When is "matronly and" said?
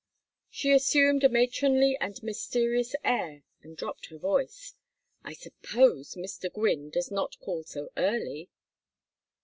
1.29-2.23